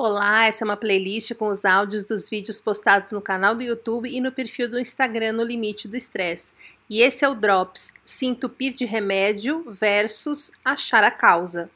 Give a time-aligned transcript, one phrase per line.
[0.00, 4.08] Olá, essa é uma playlist com os áudios dos vídeos postados no canal do YouTube
[4.08, 6.52] e no perfil do Instagram no Limite do Estresse.
[6.88, 11.68] E esse é o Drops, se entupir de remédio versus achar a causa.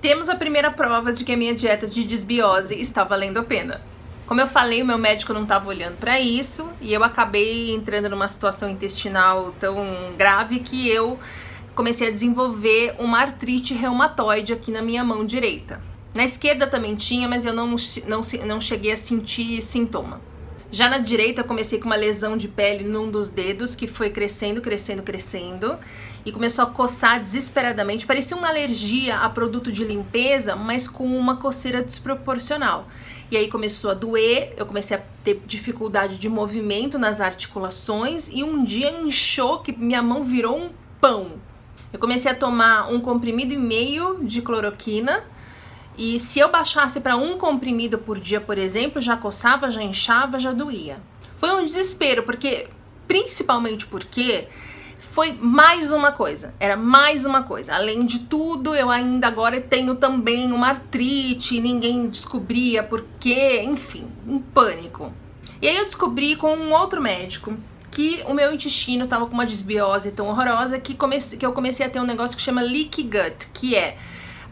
[0.00, 3.80] Temos a primeira prova de que a minha dieta de desbiose está valendo a pena.
[4.26, 8.10] Como eu falei, o meu médico não estava olhando para isso e eu acabei entrando
[8.10, 9.76] numa situação intestinal tão
[10.18, 11.20] grave que eu
[11.72, 15.93] comecei a desenvolver uma artrite reumatoide aqui na minha mão direita.
[16.14, 17.74] Na esquerda também tinha, mas eu não,
[18.06, 20.20] não, não cheguei a sentir sintoma.
[20.70, 24.60] Já na direita, comecei com uma lesão de pele num dos dedos que foi crescendo,
[24.60, 25.78] crescendo, crescendo
[26.24, 28.06] e começou a coçar desesperadamente.
[28.06, 32.88] Parecia uma alergia a produto de limpeza, mas com uma coceira desproporcional.
[33.30, 38.42] E aí começou a doer, eu comecei a ter dificuldade de movimento nas articulações e
[38.42, 41.32] um dia inchou que minha mão virou um pão.
[41.92, 45.22] Eu comecei a tomar um comprimido e meio de cloroquina
[45.96, 50.38] e se eu baixasse para um comprimido por dia, por exemplo, já coçava, já inchava,
[50.38, 50.98] já doía.
[51.36, 52.68] Foi um desespero, porque
[53.06, 54.48] principalmente porque
[54.98, 57.74] foi mais uma coisa, era mais uma coisa.
[57.74, 64.06] Além de tudo, eu ainda agora tenho também uma artrite, ninguém descobria por quê, enfim,
[64.26, 65.12] um pânico.
[65.62, 67.54] E aí eu descobri com um outro médico
[67.90, 71.86] que o meu intestino estava com uma desbiose tão horrorosa que, comecei, que eu comecei
[71.86, 73.96] a ter um negócio que chama leaky gut, que é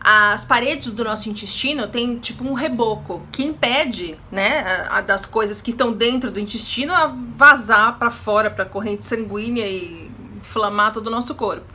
[0.05, 5.25] as paredes do nosso intestino tem tipo um reboco que impede, né, a, a das
[5.25, 10.93] coisas que estão dentro do intestino a vazar para fora para corrente sanguínea e inflamar
[10.93, 11.73] todo o nosso corpo.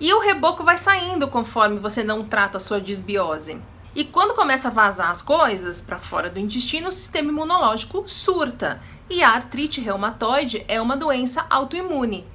[0.00, 3.58] E o reboco vai saindo conforme você não trata a sua disbiose.
[3.94, 8.80] E quando começa a vazar as coisas para fora do intestino, o sistema imunológico surta.
[9.08, 12.26] E a artrite reumatoide é uma doença autoimune.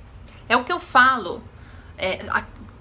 [0.48, 1.44] É o que eu falo.
[1.98, 2.20] É,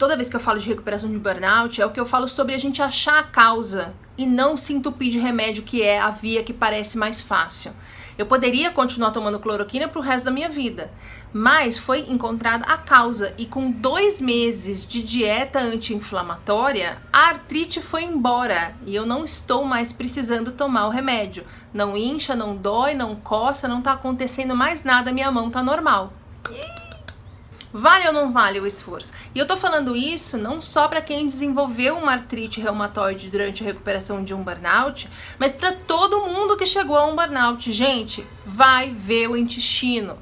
[0.01, 2.55] toda vez que eu falo de recuperação de burnout, é o que eu falo sobre
[2.55, 6.43] a gente achar a causa e não se entupir de remédio, que é a via
[6.43, 7.73] que parece mais fácil.
[8.17, 10.91] Eu poderia continuar tomando cloroquina pro resto da minha vida,
[11.35, 18.05] mas foi encontrada a causa e com dois meses de dieta anti-inflamatória, a artrite foi
[18.05, 21.45] embora e eu não estou mais precisando tomar o remédio.
[21.75, 26.11] Não incha, não dói, não coça, não tá acontecendo mais nada, minha mão tá normal.
[27.73, 29.13] Vale ou não vale o esforço?
[29.35, 33.67] E eu tô falando isso não só para quem desenvolveu uma artrite reumatoide durante a
[33.67, 35.09] recuperação de um burnout,
[35.39, 37.71] mas para todo mundo que chegou a um burnout.
[37.71, 40.19] Gente, vai ver o intestino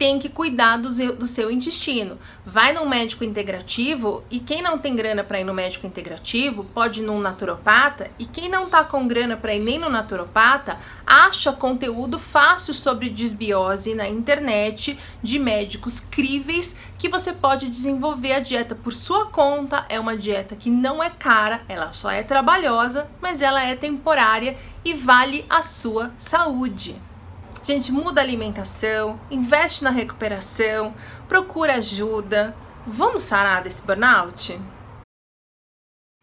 [0.00, 2.18] tem que cuidar do, do seu intestino.
[2.42, 7.02] Vai num médico integrativo e quem não tem grana para ir no médico integrativo pode
[7.02, 11.52] ir num naturopata e quem não tá com grana para ir nem no naturopata acha
[11.52, 18.74] conteúdo fácil sobre desbiose na internet de médicos críveis que você pode desenvolver a dieta
[18.74, 19.84] por sua conta.
[19.90, 24.56] É uma dieta que não é cara, ela só é trabalhosa, mas ela é temporária
[24.82, 27.09] e vale a sua saúde.
[27.62, 30.94] Gente, muda a alimentação, investe na recuperação,
[31.28, 32.56] procura ajuda.
[32.86, 34.58] Vamos sarar desse burnout?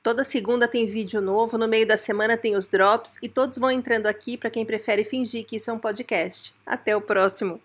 [0.03, 3.69] Toda segunda tem vídeo novo, no meio da semana tem os drops e todos vão
[3.69, 6.55] entrando aqui para quem prefere fingir que isso é um podcast.
[6.65, 7.61] Até o próximo!